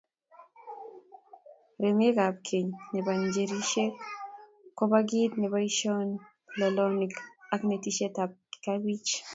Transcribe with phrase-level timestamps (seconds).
[1.81, 3.95] Remakab keny nebo nchirenik
[4.77, 6.19] kobo kiit neboisyindoi
[6.59, 7.13] lolonik,
[7.53, 8.31] ak netisiekab
[8.63, 9.11] kibich.